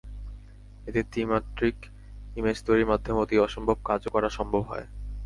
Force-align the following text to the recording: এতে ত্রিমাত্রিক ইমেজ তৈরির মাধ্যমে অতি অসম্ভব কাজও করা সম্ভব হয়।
এতে 0.87 1.01
ত্রিমাত্রিক 1.03 1.77
ইমেজ 2.35 2.57
তৈরির 2.65 2.89
মাধ্যমে 2.89 3.19
অতি 3.19 3.35
অসম্ভব 3.39 3.77
কাজও 3.85 4.09
করা 4.09 4.29
সম্ভব 4.29 4.61
হয়। 4.61 4.85